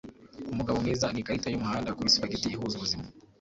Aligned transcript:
umugabo 0.51 0.77
mwiza 0.83 1.05
ni 1.11 1.19
ikarita 1.21 1.47
yumuhanda 1.49 1.95
kuri 1.97 2.13
spaghetti 2.15 2.47
ihuza 2.55 2.75
ubuzima 2.77 3.05